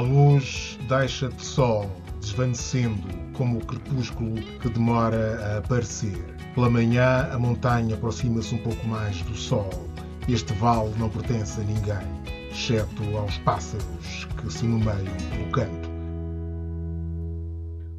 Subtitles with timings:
[0.00, 6.18] Luz deixa de sol, desvanecendo como o crepúsculo que demora a aparecer.
[6.54, 9.70] Pela manhã, a montanha aproxima-se um pouco mais do sol.
[10.28, 15.88] Este vale não pertence a ninguém, exceto aos pássaros que se nomeiam pelo canto.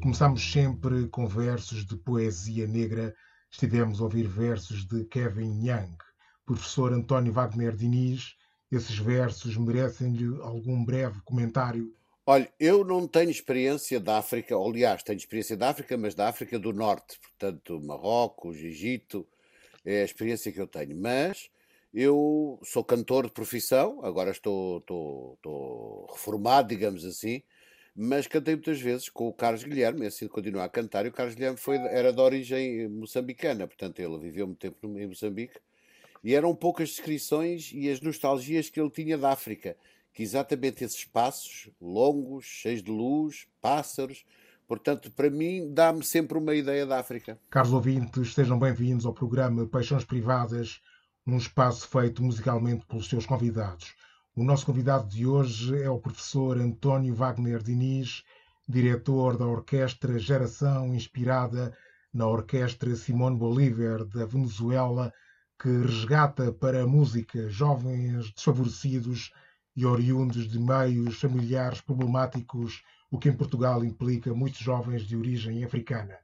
[0.02, 3.14] Começamos sempre com versos de poesia negra.
[3.50, 5.96] Estivemos a ouvir versos de Kevin Young.
[6.44, 8.34] Professor António Wagner Diniz,
[8.72, 11.94] esses versos merecem-lhe algum breve comentário?
[12.24, 16.58] Olha, eu não tenho experiência da África, aliás, tenho experiência da África, mas da África
[16.58, 19.26] do Norte, portanto, Marrocos, Egito,
[19.84, 20.96] é a experiência que eu tenho.
[20.96, 21.50] Mas
[21.92, 27.42] eu sou cantor de profissão, agora estou, estou, estou reformado, digamos assim,
[27.94, 31.34] mas cantei muitas vezes com o Carlos Guilherme, assim continuar a cantar, e o Carlos
[31.34, 35.58] Guilherme foi, era de origem moçambicana, portanto ele viveu muito tempo em Moçambique,
[36.22, 39.76] e eram poucas descrições e as nostalgias que ele tinha da África,
[40.12, 44.24] que exatamente esses passos longos, cheios de luz, pássaros,
[44.68, 47.38] portanto, para mim, dá-me sempre uma ideia da África.
[47.50, 50.80] Caros ouvintes, sejam bem-vindos ao programa Paixões Privadas,
[51.26, 53.94] um espaço feito musicalmente pelos seus convidados.
[54.34, 58.22] O nosso convidado de hoje é o professor António Wagner Diniz,
[58.66, 61.76] diretor da Orquestra Geração, inspirada
[62.12, 65.12] na Orquestra Simone Bolívar da Venezuela,
[65.62, 69.30] que resgata para a música jovens desfavorecidos
[69.76, 72.82] e oriundos de meios familiares problemáticos,
[73.12, 76.18] o que em Portugal implica muitos jovens de origem africana.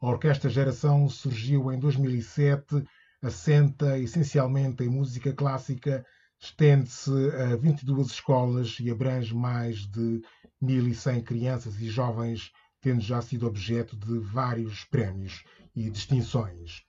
[0.00, 2.84] A Orquestra Geração surgiu em 2007,
[3.20, 6.06] assenta essencialmente em música clássica,
[6.38, 10.22] estende-se a 22 escolas e abrange mais de
[10.62, 15.42] 1.100 crianças e jovens, tendo já sido objeto de vários prémios
[15.74, 16.86] e distinções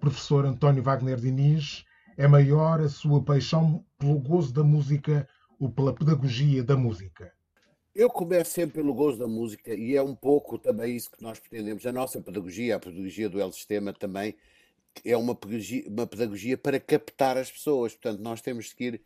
[0.00, 1.84] professor António Wagner Diniz,
[2.16, 7.32] é maior a sua paixão pelo gozo da música ou pela pedagogia da música?
[7.94, 11.38] Eu começo sempre pelo gozo da música e é um pouco também isso que nós
[11.38, 11.84] pretendemos.
[11.84, 14.34] A nossa pedagogia, a pedagogia do El Sistema também
[15.04, 17.92] é uma pedagogia, uma pedagogia para captar as pessoas.
[17.92, 19.02] Portanto, nós temos que ir,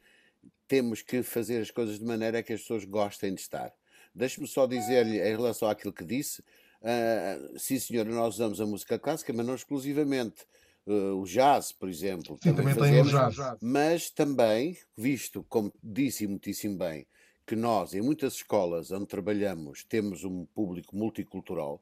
[0.68, 3.72] temos que fazer as coisas de maneira que as pessoas gostem de estar.
[4.14, 6.40] Deixe-me só dizer-lhe em relação àquilo que disse.
[6.80, 10.46] Uh, sim, senhora, nós usamos a música clássica, mas não exclusivamente
[10.86, 12.38] uh, o jazz, por exemplo.
[12.42, 13.58] Sim, também, também fazemos, tem o jazz.
[13.60, 17.06] Mas também, visto, como disse muitíssimo bem,
[17.46, 21.80] que nós, em muitas escolas onde trabalhamos, temos um público multicultural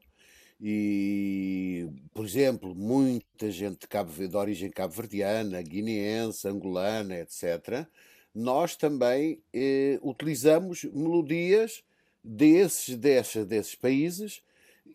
[0.65, 7.85] e, por exemplo, muita gente de, Cabo, de origem cabo-verdiana, guineense, angolana, etc.,
[8.33, 11.83] nós também eh, utilizamos melodias
[12.23, 14.41] desses, desses, desses países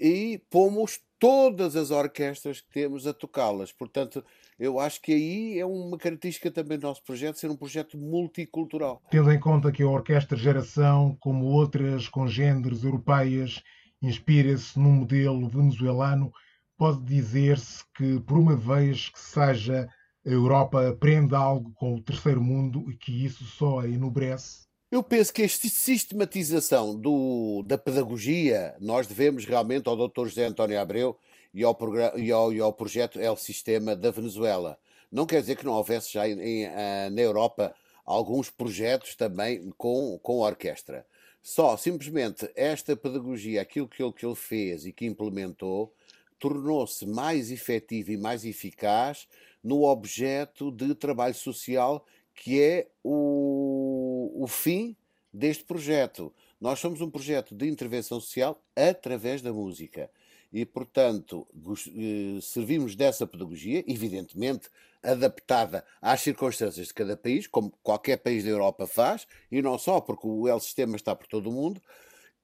[0.00, 3.72] e pomos todas as orquestras que temos a tocá-las.
[3.72, 4.24] Portanto,
[4.58, 9.02] eu acho que aí é uma característica também do nosso projeto, ser um projeto multicultural.
[9.10, 13.62] Tendo em conta que a Orquestra Geração, como outras congêneres europeias,
[14.00, 16.32] inspira-se num modelo venezuelano,
[16.76, 19.88] pode dizer-se que, por uma vez que seja
[20.24, 24.67] a Europa aprende algo com o terceiro mundo e que isso só a enobrece?
[24.90, 30.28] Eu penso que esta sistematização do, da pedagogia, nós devemos realmente ao Dr.
[30.28, 31.18] José António Abreu
[31.52, 31.76] e ao,
[32.16, 34.78] e ao, e ao projeto El Sistema da Venezuela.
[35.12, 39.70] Não quer dizer que não houvesse já em, em, eh, na Europa alguns projetos também
[39.76, 41.06] com, com orquestra.
[41.42, 45.92] Só, simplesmente, esta pedagogia, aquilo que ele, que ele fez e que implementou,
[46.38, 49.28] tornou-se mais efetivo e mais eficaz
[49.62, 52.06] no objeto de trabalho social
[52.38, 54.96] que é o, o fim
[55.32, 56.32] deste projeto.
[56.60, 60.10] Nós somos um projeto de intervenção social através da música.
[60.52, 61.46] E, portanto,
[61.88, 64.70] eh, servimos dessa pedagogia, evidentemente
[65.02, 70.00] adaptada às circunstâncias de cada país, como qualquer país da Europa faz, e não só,
[70.00, 71.82] porque o El Sistema está por todo o mundo,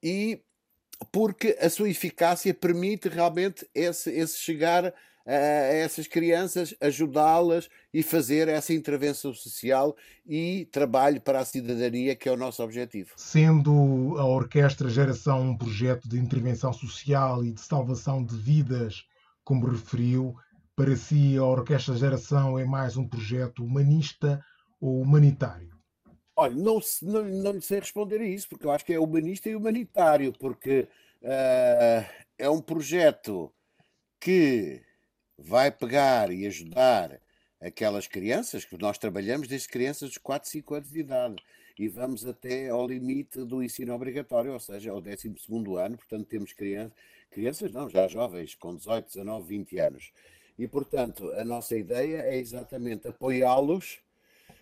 [0.03, 0.41] e
[1.11, 4.93] porque a sua eficácia permite realmente esse, esse chegar
[5.25, 9.95] a essas crianças, ajudá-las e fazer essa intervenção social
[10.25, 13.13] e trabalho para a cidadania, que é o nosso objetivo.
[13.17, 19.03] Sendo a Orquestra Geração um projeto de intervenção social e de salvação de vidas,
[19.43, 20.35] como referiu,
[20.75, 24.43] para si a Orquestra Geração é mais um projeto humanista
[24.79, 25.73] ou humanitário?
[26.35, 29.55] Olha, não, não, não sei responder a isso, porque eu acho que é humanista e
[29.55, 30.87] humanitário, porque
[31.21, 32.05] uh,
[32.37, 33.51] é um projeto
[34.19, 34.81] que
[35.37, 37.19] vai pegar e ajudar
[37.59, 41.43] aquelas crianças que nós trabalhamos desde crianças de 4, 5 anos de idade
[41.77, 45.33] e vamos até ao limite do ensino obrigatório, ou seja, ao 12
[45.77, 46.93] ano, portanto temos crianças,
[47.29, 50.11] crianças não, já jovens, com 18, 19, 20 anos.
[50.57, 53.99] E, portanto, a nossa ideia é exatamente apoiá-los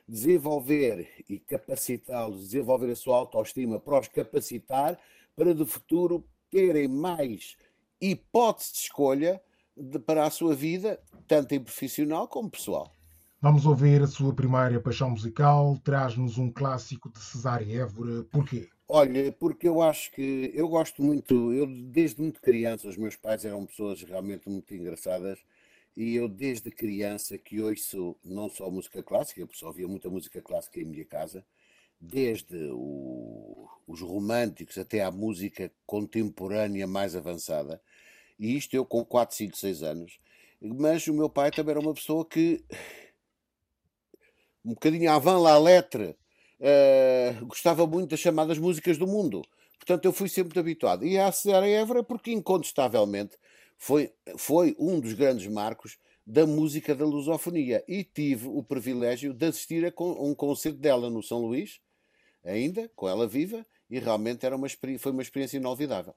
[0.08, 5.00] desenvolver e capacitá-los, desenvolver a sua autoestima para os capacitar
[5.36, 7.56] para de futuro terem mais
[8.02, 9.42] hipótese de escolha
[9.76, 12.94] de, para a sua vida, tanto em profissional como pessoal.
[13.42, 18.70] Vamos ouvir a sua primeira paixão musical, traz-nos um clássico de Cesária Évora, porquê?
[18.88, 23.44] Olha, porque eu acho que eu gosto muito, eu desde muito criança, os meus pais
[23.44, 25.40] eram pessoas realmente muito engraçadas
[25.96, 30.42] e eu desde criança que ouço não só música clássica, eu só ouvia muita música
[30.42, 31.46] clássica em minha casa,
[32.00, 37.82] desde o, os românticos até à música contemporânea mais avançada,
[38.44, 40.20] e isto eu com 4, 5, 6 anos.
[40.62, 42.62] Mas o meu pai também era uma pessoa que,
[44.66, 46.16] um bocadinho avant la lettre,
[46.60, 49.42] uh, gostava muito das chamadas músicas do mundo.
[49.78, 51.06] Portanto, eu fui sempre habituado.
[51.06, 53.38] E a Ceará Évora, porque incontestavelmente
[53.78, 55.98] foi, foi um dos grandes marcos
[56.28, 57.82] da música da lusofonia.
[57.88, 61.80] E tive o privilégio de assistir a um concerto dela no São Luís,
[62.44, 64.68] ainda, com ela viva, e realmente era uma,
[65.00, 66.14] foi uma experiência inolvidável.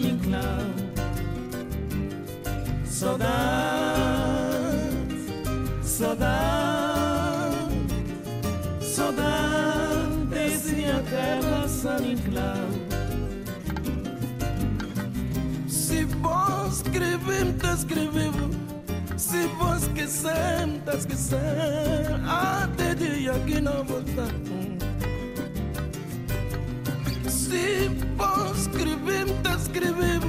[0.00, 0.98] coming cloud.
[2.86, 4.92] So that,
[5.82, 7.54] so that,
[8.80, 12.80] so that desce a terra sunny cloud.
[15.66, 18.30] Se vos escrever me escrever
[19.16, 22.26] Se vos esquecer tá esquecendo.
[22.26, 24.30] Até dia que não voltar.
[27.28, 30.20] Se vos me escreveu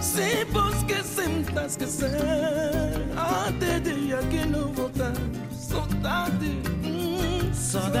[0.00, 2.10] Se vou esquecer, me tá esquecer
[3.16, 5.12] Até dia que não voltar
[5.50, 8.00] Saudade, hum, saudade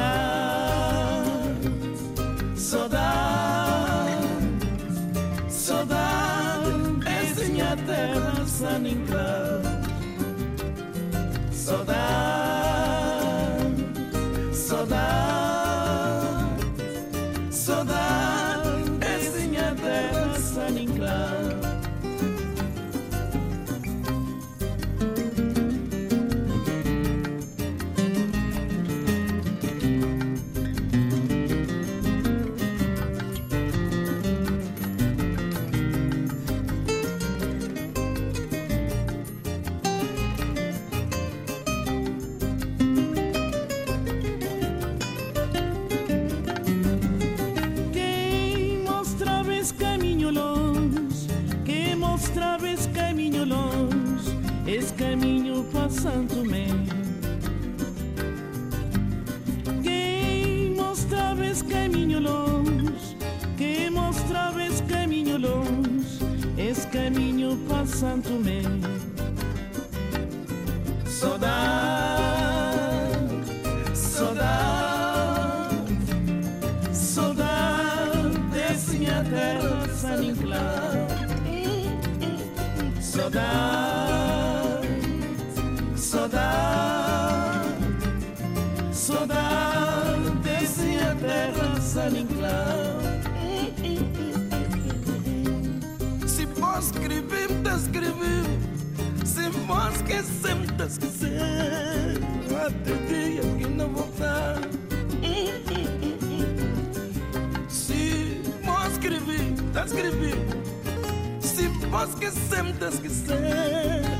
[2.56, 4.28] Saudade
[5.48, 6.70] Saudade
[7.06, 9.09] É sem a terra, sem ninguém.
[56.02, 56.39] santo
[102.48, 104.60] Quatro dias que não voltar.
[107.68, 110.38] Se posso escrever, tá escrever.
[111.40, 113.36] Se posso esquecer, me tá esquecer.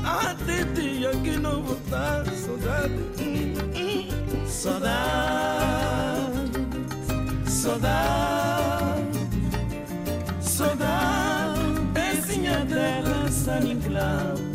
[0.03, 2.25] Até dia que não voltar.
[2.25, 2.93] Saudade,
[4.47, 5.91] saudade,
[7.47, 9.19] saudade,
[10.41, 11.61] saudade.
[11.95, 14.50] É sinha dela, sangue claro.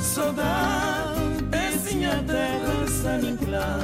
[0.00, 3.80] saudade, pezinha terra saninclau.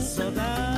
[0.00, 0.77] Saudade,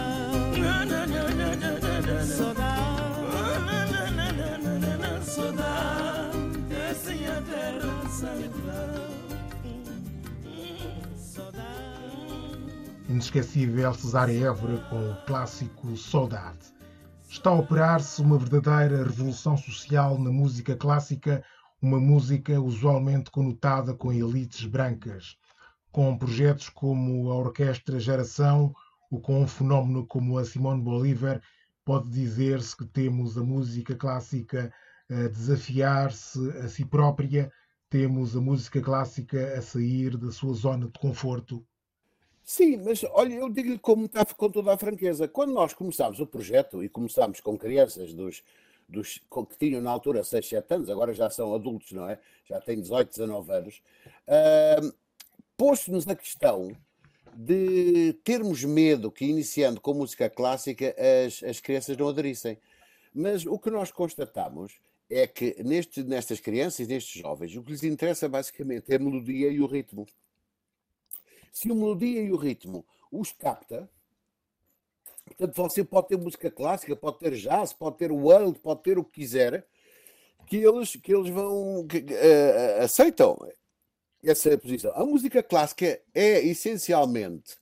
[13.09, 16.59] Inesquecível Cesária Évora com o clássico Saudade.
[17.29, 21.43] Está a operar-se uma verdadeira revolução social na música clássica,
[21.81, 25.39] uma música usualmente conotada com elites brancas.
[25.91, 28.75] Com projetos como a Orquestra Geração
[29.11, 31.41] ou com um fenómeno como a Simone Bolívar,
[31.85, 34.71] pode dizer-se que temos a música clássica
[35.11, 37.51] a desafiar-se a si própria,
[37.91, 41.67] temos a música clássica a sair da sua zona de conforto
[42.51, 45.29] Sim, mas olha, eu digo-lhe está com toda a franqueza.
[45.29, 48.43] Quando nós começámos o projeto e começámos com crianças dos,
[48.89, 49.19] dos,
[49.49, 52.19] que tinham na altura 6, 7 anos, agora já são adultos, não é?
[52.49, 53.83] Já têm 18, 19 anos,
[54.27, 54.93] uh,
[55.57, 56.77] pôs-nos a questão
[57.37, 60.93] de termos medo que, iniciando com música clássica,
[61.25, 62.59] as, as crianças não aderissem.
[63.15, 64.81] Mas o que nós constatamos
[65.11, 69.51] é que neste, nestas crianças nestes jovens, o que lhes interessa basicamente é a melodia
[69.51, 70.07] e o ritmo.
[71.53, 73.91] Se a melodia e o ritmo os capta,
[75.27, 79.05] portanto, você pode ter música clássica, pode ter jazz, pode ter world, pode ter o
[79.05, 79.67] que quiser,
[80.47, 83.37] que eles, que eles vão que, uh, aceitam
[84.23, 84.93] essa posição.
[84.95, 87.60] A música clássica é essencialmente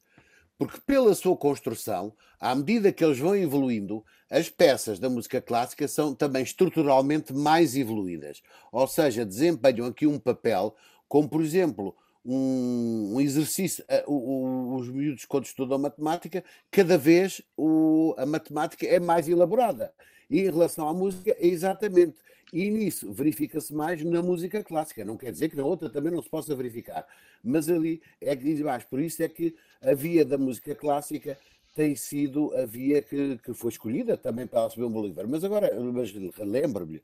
[0.59, 5.87] porque pela sua construção, à medida que eles vão evoluindo, as peças da música clássica
[5.87, 8.43] são também estruturalmente mais evoluídas.
[8.73, 10.75] Ou seja, desempenham aqui um papel,
[11.09, 13.85] como por exemplo, um, um exercício.
[14.07, 19.95] Uh, o, os miúdos, quando estudam matemática, cada vez o, a matemática é mais elaborada.
[20.31, 22.17] E em relação à música, é exatamente.
[22.53, 25.05] E nisso verifica-se mais na música clássica.
[25.05, 27.07] Não quer dizer que na outra também não se possa verificar.
[27.45, 28.85] Mas ali é que diz mais.
[28.85, 31.39] Por isso é que a via da música clássica
[31.75, 35.29] tem sido a via que, que foi escolhida também para receber um Bolívar.
[35.29, 37.03] Mas agora, mas lembro-me,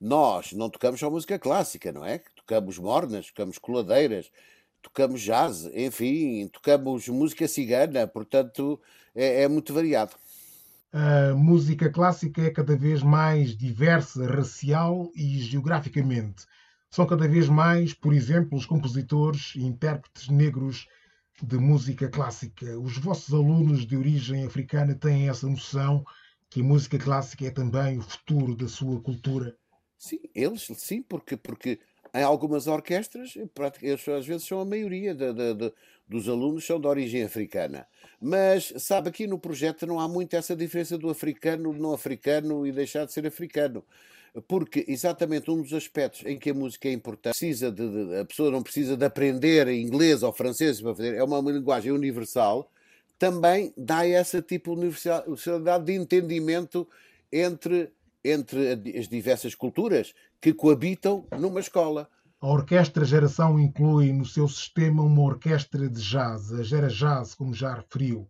[0.00, 2.20] nós não tocamos só música clássica, não é?
[2.36, 4.30] Tocamos mornas, tocamos coladeiras,
[4.82, 8.78] tocamos jazz, enfim, tocamos música cigana, portanto
[9.14, 10.12] é, é muito variado.
[10.96, 16.46] A música clássica é cada vez mais diversa racial e geograficamente.
[16.88, 20.86] São cada vez mais, por exemplo, os compositores e intérpretes negros
[21.42, 22.78] de música clássica.
[22.78, 26.04] Os vossos alunos de origem africana têm essa noção
[26.48, 29.56] que a música clássica é também o futuro da sua cultura?
[29.98, 31.80] Sim, eles sim, porque, porque
[32.14, 33.34] em algumas orquestras,
[33.82, 35.32] eles às vezes são a maioria de,
[36.06, 37.86] dos alunos são de origem africana.
[38.20, 42.72] Mas, sabe, aqui no projeto não há muito essa diferença do africano, não africano e
[42.72, 43.84] deixar de ser africano.
[44.48, 48.50] Porque exatamente um dos aspectos em que a música é importante, precisa de, a pessoa
[48.50, 52.68] não precisa de aprender inglês ou francês para fazer, é uma linguagem universal,
[53.18, 56.88] também dá essa tipo de universalidade de entendimento
[57.32, 57.92] entre
[58.24, 62.08] entre as diversas culturas que coabitam numa escola.
[62.44, 67.54] A Orquestra Geração inclui no seu sistema uma orquestra de jazz, a Gera Jazz, como
[67.54, 68.28] já referiu.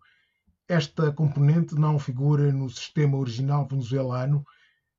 [0.69, 4.47] Esta componente não figura no sistema original venezuelano,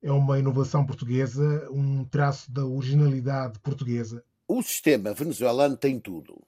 [0.02, 4.22] é uma inovação portuguesa, um traço da originalidade portuguesa.
[4.46, 6.46] O sistema venezuelano tem tudo.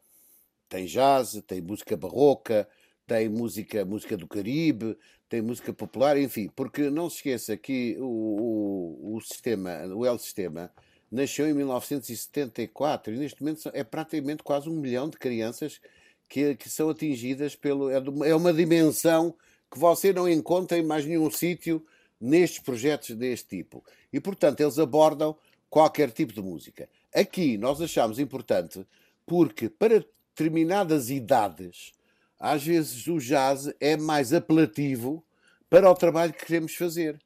[0.69, 2.69] Tem jazz, tem música barroca,
[3.07, 4.95] tem música, música do Caribe,
[5.27, 10.19] tem música popular, enfim, porque não se esqueça que o, o, o sistema, o El
[10.19, 10.71] Sistema,
[11.11, 15.81] nasceu em 1974 e neste momento é praticamente quase um milhão de crianças
[16.29, 17.91] que, que são atingidas pelo.
[17.91, 19.35] É, é uma dimensão
[19.71, 21.85] que você não encontra em mais nenhum sítio
[22.21, 23.85] nestes projetos deste tipo.
[24.13, 25.37] E, portanto, eles abordam
[25.71, 26.89] qualquer tipo de música.
[27.15, 28.87] Aqui nós achamos importante
[29.27, 31.93] porque para determinadas idades
[32.39, 35.25] às vezes o jazz é mais apelativo
[35.69, 37.19] para o trabalho que queremos fazer.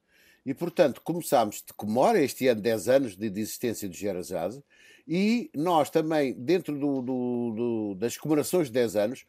[0.45, 4.61] E, portanto, começámos, comemora este ano 10 anos de, de existência do Gera Jazz,
[5.07, 9.25] e nós também, dentro do, do, do, das comemorações de 10 anos,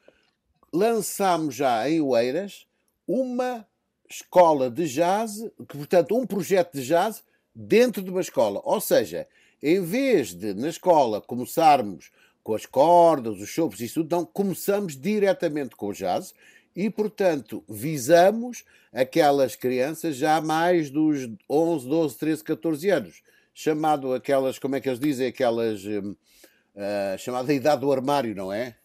[0.72, 2.66] lançámos já em Oeiras
[3.08, 3.68] uma
[4.10, 8.62] escola de jazz, que, portanto, um projeto de jazz dentro de uma escola.
[8.64, 9.28] Ou seja,
[9.62, 12.12] em vez de na escola começarmos
[12.44, 16.34] com as cordas, os sopros e tudo, não, começamos diretamente com o jazz
[16.76, 23.22] e, portanto, visamos aquelas crianças já mais dos 11, 12, 13, 14 anos,
[23.54, 28.76] chamado aquelas, como é que eles dizem, aquelas, uh, chamada idade do armário, não é?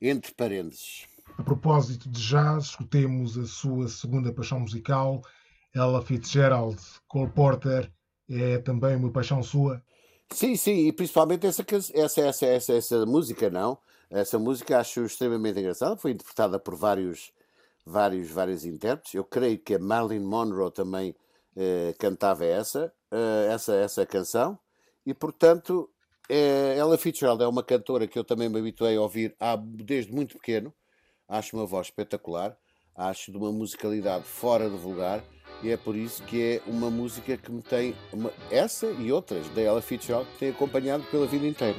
[0.00, 1.06] Entre parênteses.
[1.38, 5.22] A propósito de jazz, escutemos a sua segunda paixão musical,
[5.74, 6.80] Ella Fitzgerald.
[7.06, 7.90] Cole Porter
[8.28, 9.82] é também uma paixão sua?
[10.30, 13.78] Sim, sim, e principalmente essa, essa, essa, essa, essa música, não?
[14.10, 17.32] Essa música acho extremamente engraçada, foi interpretada por vários,
[17.86, 19.14] vários, vários intérpretes.
[19.14, 21.14] Eu creio que a Marilyn Monroe também
[21.56, 24.58] eh, cantava essa, eh, essa, essa canção,
[25.06, 25.88] e portanto,
[26.28, 30.12] eh, Ella Fitzgerald é uma cantora que eu também me habituei a ouvir há, desde
[30.12, 30.74] muito pequeno.
[31.28, 32.56] Acho uma voz espetacular,
[32.94, 35.24] acho de uma musicalidade fora do vulgar
[35.62, 39.48] e é por isso que é uma música que me tem uma, essa e outras
[39.50, 41.78] da Ella Fitzgerald que tem acompanhado pela vida inteira.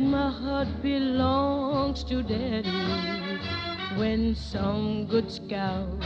[0.00, 3.38] That my heart belongs to daddy.
[3.96, 6.02] When some good scout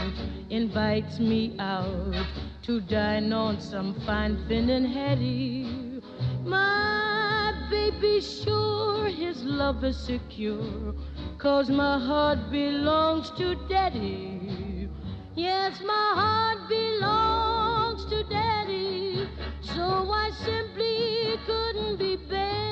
[0.49, 2.25] invites me out
[2.63, 6.01] to dine on some fine Finnan Hattie,
[6.43, 10.93] my baby sure his love is secure,
[11.37, 14.89] cause my heart belongs to daddy.
[15.35, 19.27] Yes, my heart belongs to daddy,
[19.61, 22.64] so I simply couldn't be bad.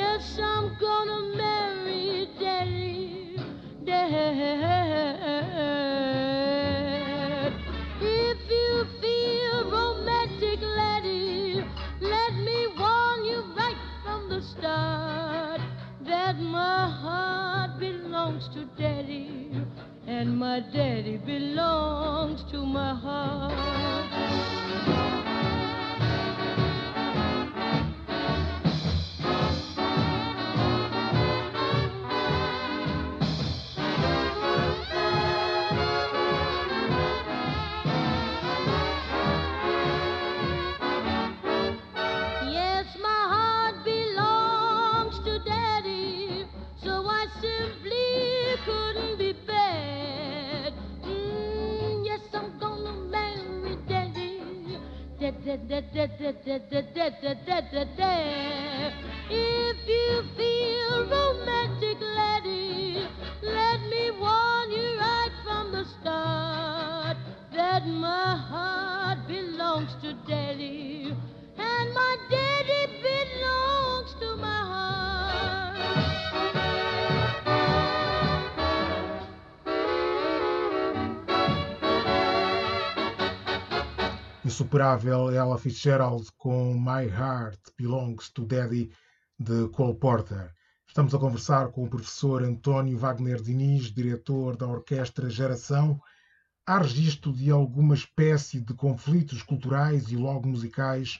[0.00, 3.36] Yes, I'm gonna marry daddy,
[3.84, 5.20] dad.
[8.00, 11.62] If you feel romantic, laddie,
[12.00, 15.60] let me warn you right from the start
[16.06, 19.52] that my heart belongs to daddy
[20.06, 23.60] and my daddy belongs to my heart.
[55.52, 55.58] If
[59.88, 62.49] you feel romantic, laddie,
[84.60, 88.92] Insuperável Ella Fitzgerald com My Heart Belongs to Daddy
[89.38, 90.52] de Cole Porter.
[90.86, 95.98] Estamos a conversar com o professor António Wagner Diniz, diretor da Orquestra Geração.
[96.66, 101.18] Há registro de alguma espécie de conflitos culturais e logo musicais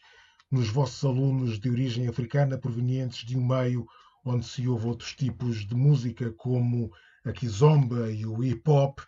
[0.51, 3.87] nos vossos alunos de origem africana provenientes de um meio
[4.23, 6.93] onde se ouve outros tipos de música, como
[7.25, 9.01] a kizomba e o hip hop,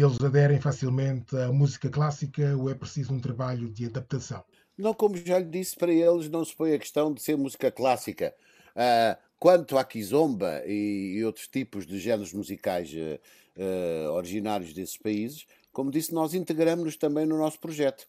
[0.00, 4.44] eles aderem facilmente à música clássica ou é preciso um trabalho de adaptação?
[4.76, 7.70] Não, como já lhe disse, para eles não se põe a questão de ser música
[7.70, 8.34] clássica.
[8.70, 13.20] Uh, quanto à kizomba e, e, outros tipos de géneros musicais uh,
[13.60, 18.06] uh, originários desses países, como disse, nós integramos-nos também no nosso projeto.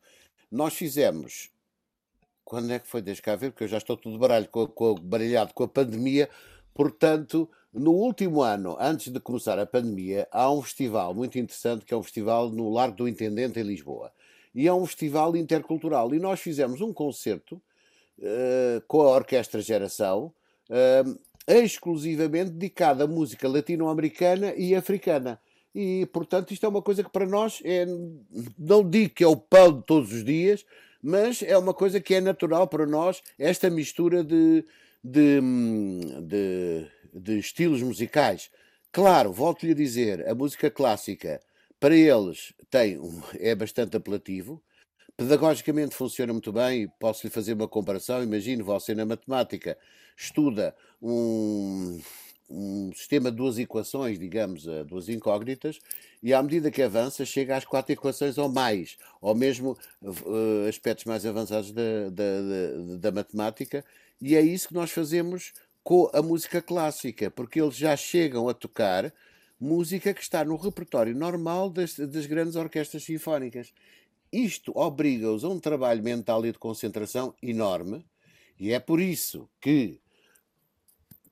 [0.52, 1.50] Nós fizemos
[2.50, 3.00] quando é que foi?
[3.00, 6.28] Deixa cá ver, porque eu já estou tudo baralho, com, com, baralhado com a pandemia,
[6.80, 11.94] Portanto, no último ano, antes de começar a pandemia, há um festival muito interessante que
[11.94, 14.14] é um festival no Largo do Intendente, em Lisboa.
[14.56, 16.16] E é um festival intercultural.
[16.16, 17.62] E nós fizemos um concerto
[18.18, 20.34] uh, com a Orquestra Geração,
[20.70, 25.38] uh, exclusivamente dedicado à música latino-americana e africana.
[25.76, 27.86] E, portanto, isto é uma coisa que para nós é,
[28.58, 30.66] não digo que é o pão de todos os dias,
[31.04, 34.64] mas é uma coisa que é natural para nós, esta mistura de,
[35.04, 35.40] de,
[36.22, 38.50] de, de estilos musicais.
[38.92, 41.42] Claro, volto-lhe a dizer, a música clássica
[41.80, 43.00] para eles tem,
[43.40, 44.62] é bastante apelativo,
[45.16, 49.78] pedagogicamente funciona muito bem, posso-lhe fazer uma comparação, imagine você na matemática
[50.18, 52.00] estuda um,
[52.50, 55.80] um sistema de duas equações, digamos, duas incógnitas,
[56.22, 61.06] e à medida que avança, chega às quatro equações ou mais, ou mesmo uh, aspectos
[61.06, 63.86] mais avançados da, da, da, da, matemática,
[64.22, 65.54] e é isso que nós fazemos
[65.84, 69.14] com a música clássica, porque eles já chegam a tocar
[69.60, 73.74] música que está no repertório normal das, das grandes orquestras sinfónicas.
[74.32, 78.06] Isto obriga-os a um trabalho mental e de concentração enorme,
[78.60, 80.00] e é por isso que,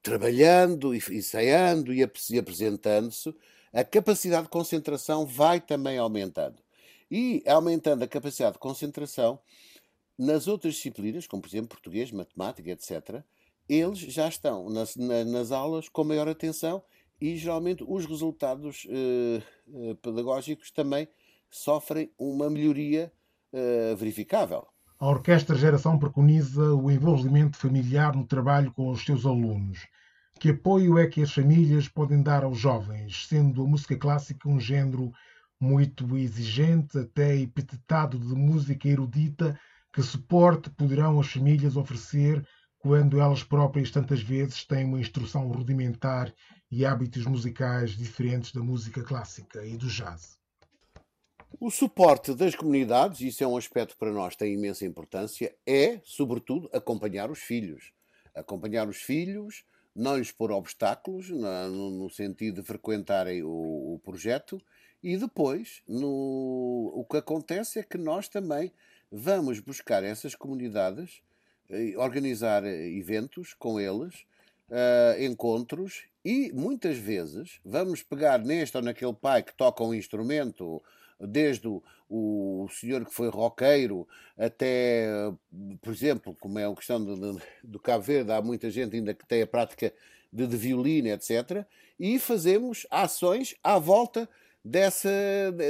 [0.01, 3.35] trabalhando, ensaiando e apresentando-se,
[3.71, 6.63] a capacidade de concentração vai também aumentando.
[7.11, 9.39] E aumentando a capacidade de concentração,
[10.17, 13.23] nas outras disciplinas, como por exemplo português, matemática, etc.,
[13.69, 16.81] eles já estão nas, nas aulas com maior atenção
[17.19, 19.41] e geralmente os resultados eh,
[19.73, 21.07] eh, pedagógicos também
[21.49, 23.11] sofrem uma melhoria
[23.51, 24.65] eh, verificável.
[24.99, 29.85] A Orquestra Geração preconiza o envolvimento familiar no trabalho com os seus alunos.
[30.39, 34.59] Que apoio é que as famílias podem dar aos jovens, sendo a música clássica um
[34.59, 35.11] género
[35.59, 39.59] muito exigente, até epitetado de música erudita,
[39.93, 42.45] que suporte poderão as famílias oferecer
[42.79, 46.33] quando elas próprias tantas vezes têm uma instrução rudimentar
[46.71, 50.37] e hábitos musicais diferentes da música clássica e do jazz.
[51.59, 56.69] O suporte das comunidades, isso é um aspecto para nós tem imensa importância, é, sobretudo,
[56.71, 57.91] acompanhar os filhos.
[58.35, 59.63] Acompanhar os filhos,
[59.95, 64.61] não lhes pôr obstáculos, no, no sentido de frequentarem o, o projeto,
[65.01, 68.71] e depois, no, o que acontece é que nós também
[69.11, 71.21] vamos buscar essas comunidades,
[71.69, 74.25] eh, organizar eh, eventos com eles,
[74.69, 80.81] uh, encontros e muitas vezes vamos pegar neste ou naquele pai que toca um instrumento,
[81.19, 85.07] desde o, o senhor que foi roqueiro até,
[85.81, 89.25] por exemplo, como é a questão do, do, Cabo Verde, há muita gente ainda que
[89.25, 89.91] tem a prática
[90.31, 91.65] de, de violino, etc.
[91.99, 94.29] E fazemos ações à volta
[94.67, 95.09] dessa,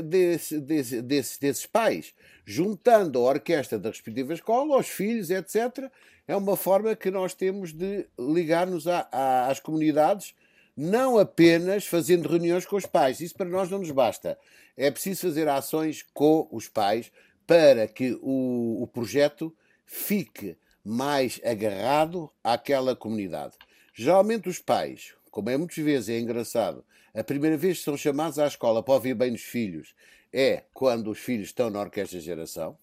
[0.04, 2.14] desse, desse, desse, desses pais,
[2.46, 5.90] juntando a orquestra da respectiva escola, os filhos, etc.
[6.28, 10.34] É uma forma que nós temos de ligar-nos às comunidades,
[10.76, 13.22] não apenas fazendo reuniões com os pais.
[13.22, 14.38] Isso para nós não nos basta.
[14.76, 17.12] É preciso fazer ações com os pais
[17.46, 19.56] para que o, o projeto
[19.86, 23.56] fique mais agarrado àquela comunidade.
[23.94, 26.86] Geralmente os pais, como é muitas vezes é engraçado,
[27.18, 29.96] a primeira vez que são chamados à escola para ouvir bem os filhos
[30.32, 32.78] é quando os filhos estão na orquestra de geração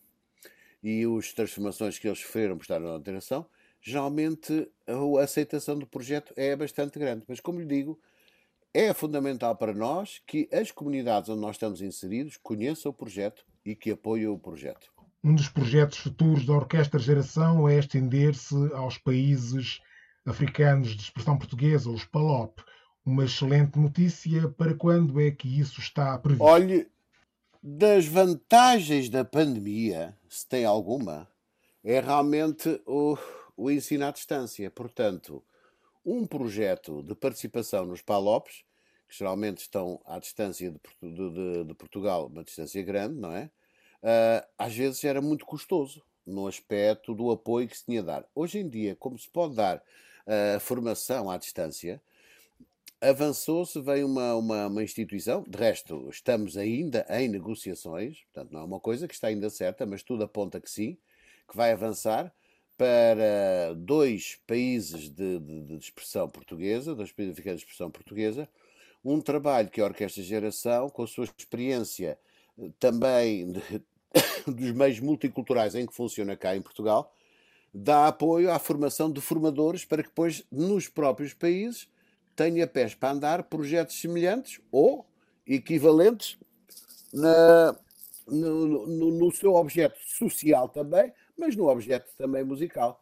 [0.83, 3.47] e as transformações que eles sofreram por estar na direção,
[3.81, 7.25] geralmente a aceitação do projeto é bastante grande.
[7.29, 7.99] Mas, como lhe digo,
[8.73, 13.77] é fundamental para nós que as comunidades onde nós estamos inseridos conheçam o projeto e
[13.77, 14.93] que apoiem o projeto.
[15.23, 19.81] Um dos projetos futuros da Orquestra Geração é estender-se aos países
[20.27, 22.61] africanos de expressão portuguesa, os PALOP.
[23.05, 24.49] Uma excelente notícia.
[24.49, 26.45] Para quando é que isso está previsto?
[26.45, 26.89] Olhe,
[27.63, 31.29] das vantagens da pandemia, se tem alguma,
[31.83, 33.17] é realmente o,
[33.57, 34.71] o ensino à distância.
[34.71, 35.45] Portanto,
[36.05, 38.65] um projeto de participação nos PALOPs,
[39.09, 43.51] que geralmente estão à distância de, de, de Portugal, uma distância grande, não é?
[44.03, 48.25] Uh, às vezes era muito custoso no aspecto do apoio que se tinha a dar.
[48.35, 52.03] Hoje em dia, como se pode dar uh, formação à distância,
[53.01, 58.65] avançou-se, veio uma, uma, uma, instituição, de resto, estamos ainda em negociações, portanto, não é
[58.65, 60.97] uma coisa que está ainda certa, mas tudo aponta que sim,
[61.49, 62.33] que vai avançar
[62.77, 68.49] para dois países de, de, de expressão portuguesa, dois países de expressão portuguesa,
[69.05, 72.19] um trabalho que a Orquestra Geração, com a sua experiência
[72.59, 73.61] eh, também de,
[74.51, 77.15] dos meios multiculturais em que funciona cá em Portugal,
[77.73, 81.89] dá apoio à formação de formadores para que depois, nos próprios países,
[82.35, 85.07] tenha pés para andar projetos semelhantes ou
[85.47, 86.39] equivalentes
[87.13, 87.77] na,
[88.27, 93.01] no, no, no, seu objeto social também, mas no objeto também musical.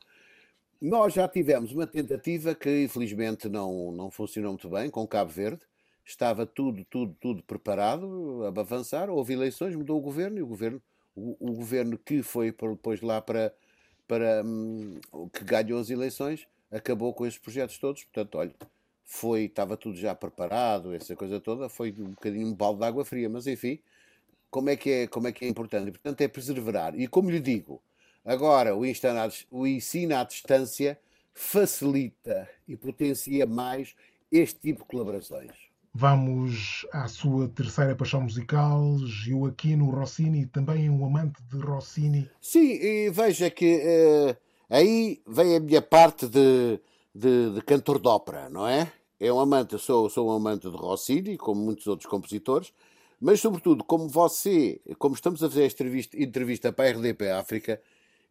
[0.81, 5.63] Nós já tivemos uma tentativa que infelizmente não, não funcionou muito bem com Cabo Verde.
[6.05, 9.09] Estava tudo, tudo, tudo preparado a avançar.
[9.09, 10.83] Houve eleições, mudou o governo e o governo,
[11.15, 13.55] o, o governo que foi depois lá para,
[14.09, 14.99] para hum,
[15.33, 18.03] que ganhou as eleições acabou com esses projetos todos.
[18.05, 18.55] Portanto, olha,
[19.13, 23.05] foi, estava tudo já preparado, essa coisa toda, foi um bocadinho um balde de água
[23.05, 23.79] fria, mas enfim,
[24.51, 25.89] como é que é, como é, que é importante?
[25.89, 26.99] E, portanto, é preservar.
[26.99, 27.83] E como lhe digo,
[28.25, 30.99] agora o ensino, à, o ensino à distância
[31.35, 33.95] facilita e potencia mais
[34.31, 35.53] este tipo de colaborações.
[35.93, 42.31] Vamos à sua terceira paixão musical, Gioacchino Rossini, também um amante de Rossini.
[42.41, 44.37] Sim, e veja que uh,
[44.71, 46.81] aí vem a minha parte de,
[47.15, 48.91] de, de cantor de ópera, não é?
[49.25, 52.73] É um amante, eu sou, sou um amante de Rossini, como muitos outros compositores,
[53.21, 57.81] mas sobretudo, como você, como estamos a fazer esta entrevista, entrevista para a RDP África,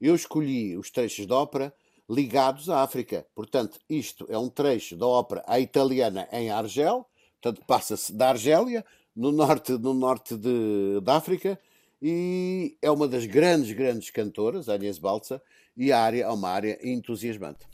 [0.01, 1.73] eu escolhi os trechos de ópera
[2.10, 3.25] ligados à África.
[3.34, 7.06] Portanto, isto é um trecho da ópera à italiana em Argel,
[7.41, 8.84] portanto, passa-se da Argélia,
[9.15, 11.58] no norte, no norte de, da África,
[12.01, 15.41] e é uma das grandes, grandes cantoras, Agnes Balsa,
[15.77, 17.65] e a área é uma área entusiasmante.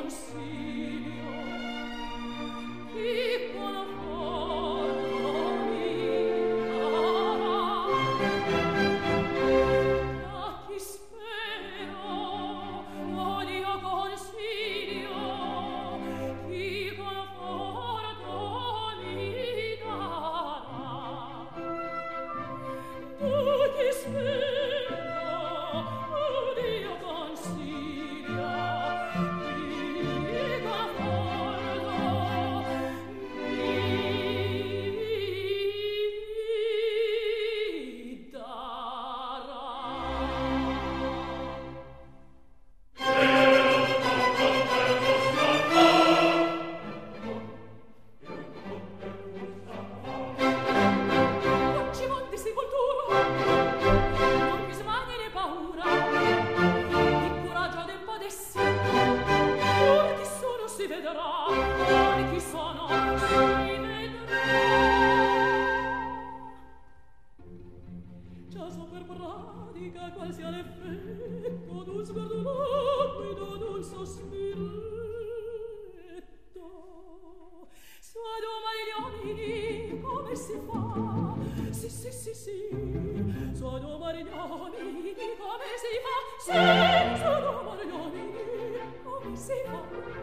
[0.00, 1.39] consiglio.
[84.50, 84.72] Come
[85.78, 88.80] si fa senza d'amor, Leonidi?
[89.04, 90.19] Come si fa?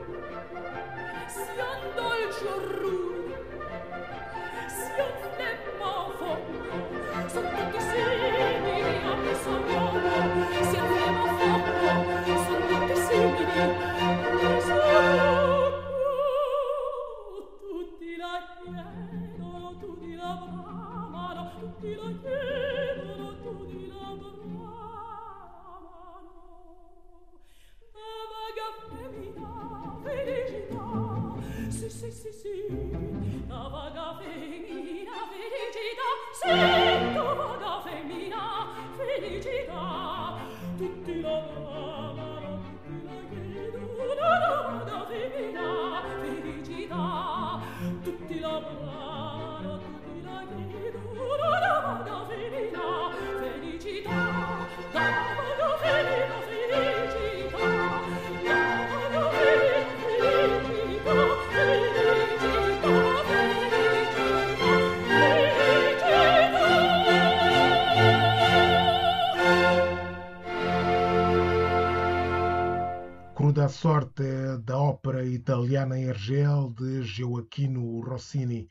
[75.77, 78.67] Mariana Ergel, de Joaquino Rossini.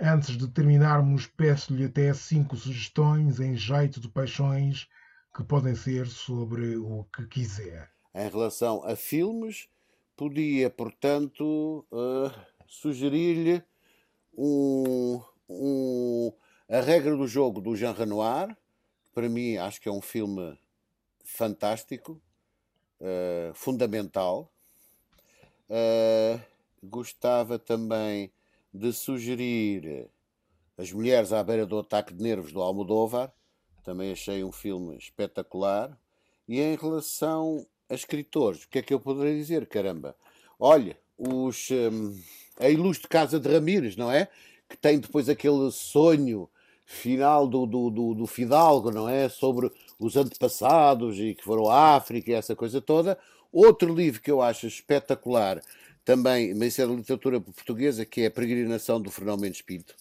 [0.00, 4.88] Antes de terminarmos, peço-lhe até cinco sugestões em jeito de paixões
[5.34, 7.90] que podem ser sobre o que quiser.
[8.14, 9.68] Em relação a filmes,
[10.16, 12.30] podia, portanto, uh,
[12.68, 13.60] sugerir-lhe
[14.36, 16.32] um, um,
[16.68, 18.56] A Regra do Jogo do Jean Renoir.
[19.12, 20.56] Para mim, acho que é um filme
[21.24, 22.20] fantástico,
[23.00, 24.53] uh, fundamental
[25.68, 26.40] Uh,
[26.82, 28.30] gostava também
[28.72, 30.10] de sugerir
[30.76, 33.32] As Mulheres à Beira do Ataque de Nervos do Almodóvar,
[33.84, 35.96] também achei um filme espetacular.
[36.48, 39.66] E em relação a escritores, o que é que eu poderia dizer?
[39.66, 40.16] Caramba,
[40.58, 42.18] olha, os, um,
[42.58, 44.28] a ilustre Casa de Ramírez, não é?
[44.68, 46.48] Que tem depois aquele sonho
[46.84, 49.28] final do, do, do, do Fidalgo, não é?
[49.28, 53.18] Sobre os antepassados e que foram à África e essa coisa toda.
[53.52, 55.62] Outro livro que eu acho espetacular,
[56.04, 59.94] também, mas é da literatura portuguesa, que é A Peregrinação do Fernão Mendes Pinto.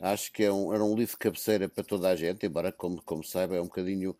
[0.00, 3.00] Acho que é um, era um livro de cabeceira para toda a gente, embora, como,
[3.02, 4.14] como saiba, é um bocadinho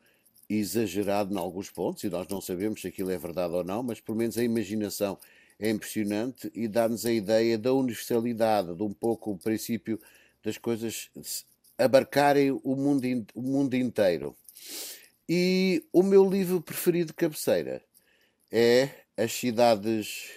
[0.48, 4.00] exagerado em alguns pontos, e nós não sabemos se aquilo é verdade ou não, mas
[4.00, 5.18] pelo menos a imaginação
[5.58, 10.00] é impressionante e dá-nos a ideia da universalidade, de um pouco o princípio
[10.44, 11.10] das coisas
[11.76, 14.36] abarcarem o mundo, o mundo inteiro.
[15.28, 17.82] E o meu livro preferido de cabeceira
[18.52, 20.30] é As Cidades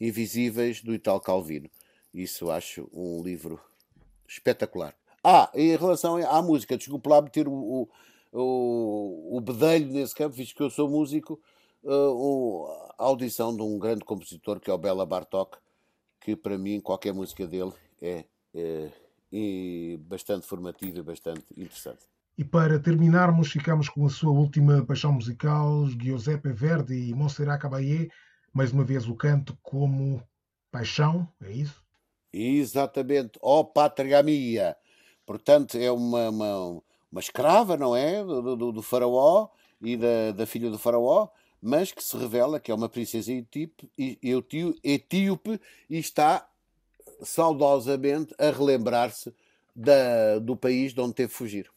[0.00, 1.70] Invisíveis do Ital Calvino.
[2.14, 3.60] Isso acho um livro
[4.26, 4.96] espetacular.
[5.22, 7.86] Ah, em relação à música, desculpe lá meter o,
[8.32, 11.38] o, o bedelho nesse campo, visto que eu sou músico,
[11.82, 12.66] uh,
[12.96, 15.58] a audição de um grande compositor que é o Bela Bartok,
[16.18, 18.90] que para mim qualquer música dele é, é,
[19.32, 22.06] é bastante formativa e bastante interessante.
[22.38, 28.06] E para terminarmos, ficamos com a sua última paixão musical, Giuseppe Verdi e Monserrat Caballé,
[28.52, 30.22] mais uma vez o canto como
[30.70, 31.82] paixão, é isso?
[32.32, 34.76] Exatamente, oh, pátria minha.
[35.26, 38.22] Portanto, é uma, uma, uma escrava, não é?
[38.22, 39.48] Do, do, do faraó
[39.82, 41.26] e da, da, filha do faraó,
[41.60, 43.90] mas que se revela que é uma princesa etíope,
[44.84, 46.48] etíope e está
[47.20, 49.34] saudosamente a relembrar-se
[50.40, 51.68] do país de onde teve fugir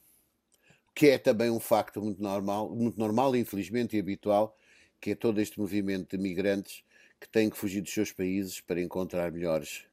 [0.93, 4.55] que é também um facto muito normal, muito normal, infelizmente e habitual,
[4.99, 6.83] que é todo este movimento de migrantes
[7.19, 9.83] que têm que fugir dos seus países para encontrar melhores,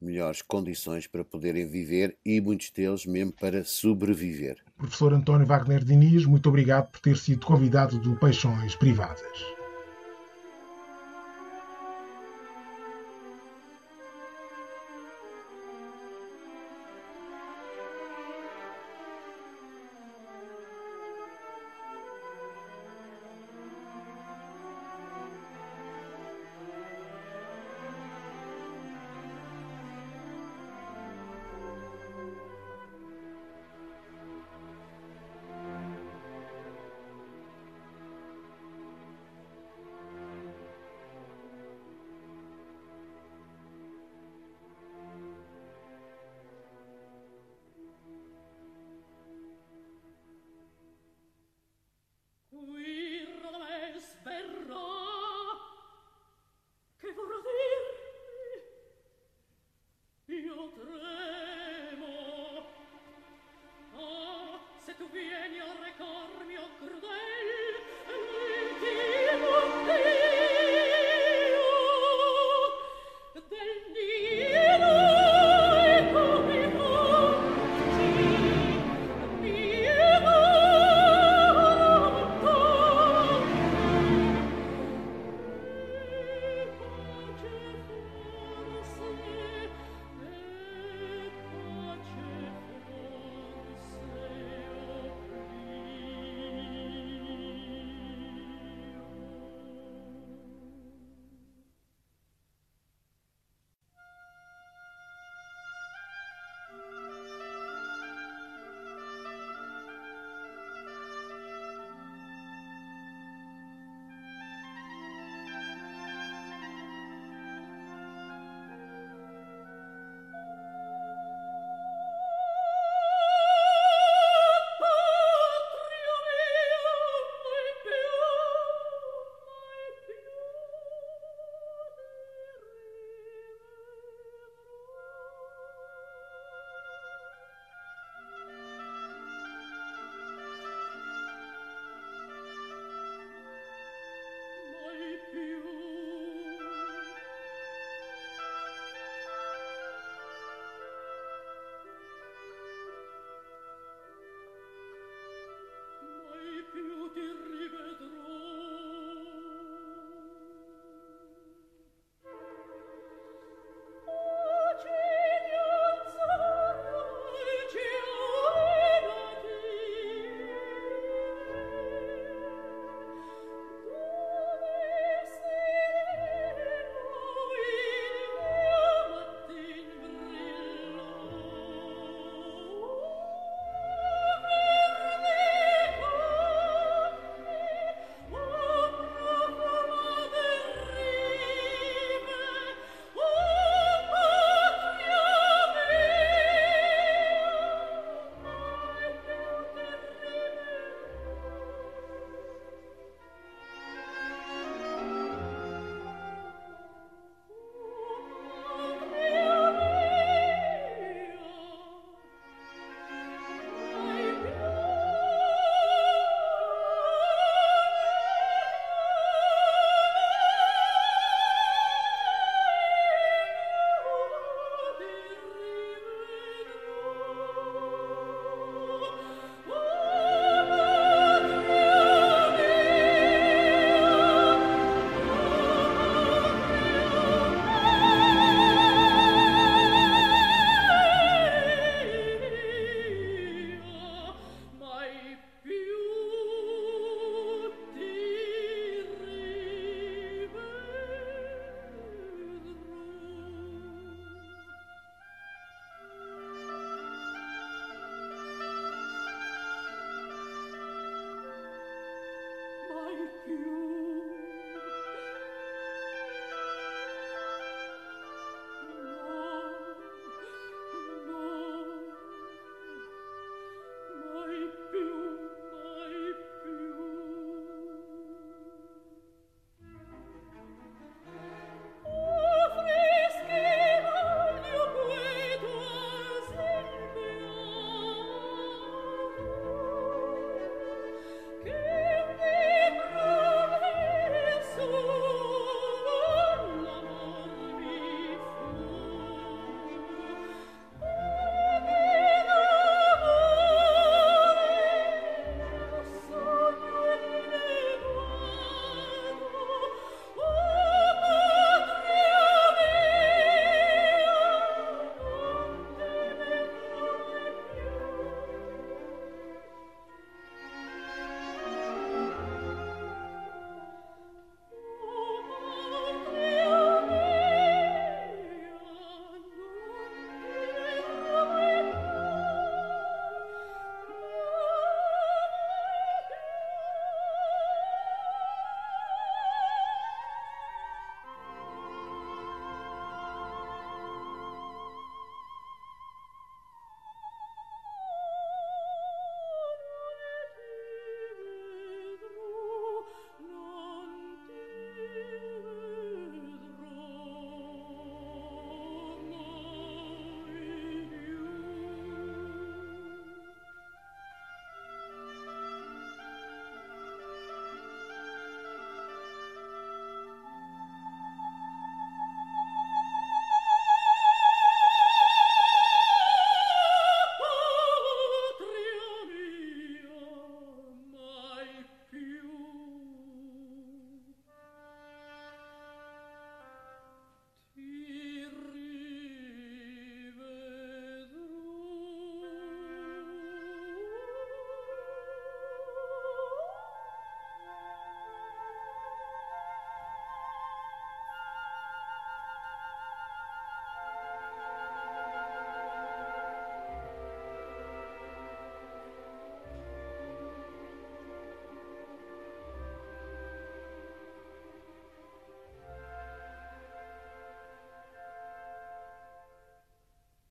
[0.00, 4.58] melhores condições para poderem viver e muitos deles mesmo para sobreviver.
[4.76, 9.61] Professor António Wagner Diniz, muito obrigado por ter sido convidado do Peixões Privadas.